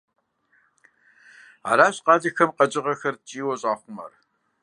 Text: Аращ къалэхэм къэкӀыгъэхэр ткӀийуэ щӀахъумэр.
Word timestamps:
Аращ 1.69 1.95
къалэхэм 2.05 2.49
къэкӀыгъэхэр 2.57 3.15
ткӀийуэ 3.19 3.55
щӀахъумэр. 3.61 4.11